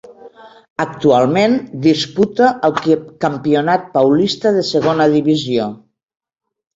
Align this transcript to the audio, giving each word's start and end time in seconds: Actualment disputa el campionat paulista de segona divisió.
Actualment 0.83 1.57
disputa 1.83 2.47
el 2.69 2.73
campionat 3.25 3.85
paulista 3.99 4.55
de 4.57 4.65
segona 4.71 5.07
divisió. 5.13 5.69